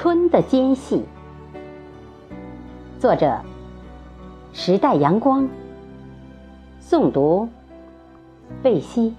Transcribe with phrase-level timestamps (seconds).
[0.00, 1.04] 春的间隙。
[3.00, 3.36] 作者：
[4.52, 5.48] 时代阳光。
[6.80, 7.48] 诵读：
[8.62, 9.12] 贝西。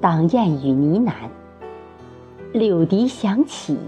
[0.00, 1.12] 当燕语呢喃，
[2.54, 3.78] 柳笛响起，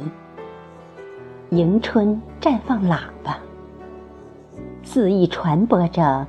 [1.50, 3.36] 迎春绽放喇叭，
[4.84, 6.24] 肆意传播着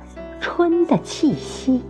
[0.60, 1.80] 春的气息。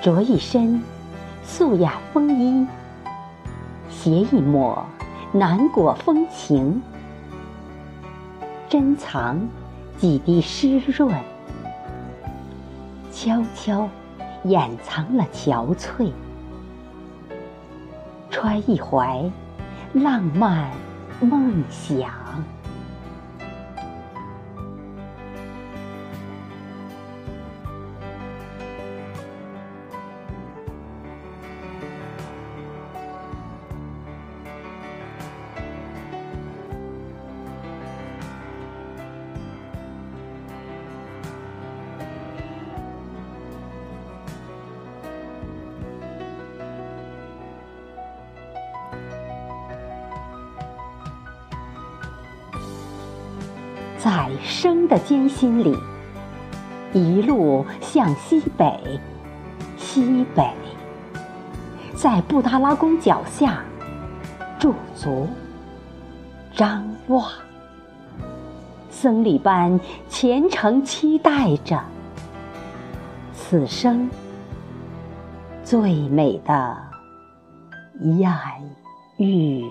[0.00, 0.82] 着一身
[1.44, 2.66] 素雅风衣，
[3.90, 4.82] 携一抹
[5.30, 6.80] 南国风情，
[8.66, 9.38] 珍藏
[10.00, 11.14] 几滴湿润，
[13.12, 13.86] 悄悄
[14.44, 16.10] 掩藏了憔悴，
[18.30, 19.22] 揣一怀
[19.92, 20.70] 浪漫
[21.20, 22.08] 梦想。
[54.02, 55.76] 在生的艰辛里，
[56.94, 58.98] 一路向西北，
[59.76, 60.50] 西北，
[61.94, 63.62] 在布达拉宫脚下
[64.58, 65.28] 驻足
[66.54, 67.30] 张望，
[68.88, 69.78] 僧侣般
[70.08, 71.78] 虔诚期待着
[73.34, 74.08] 此生
[75.62, 76.74] 最美的
[78.00, 78.32] 艳
[79.18, 79.70] 遇。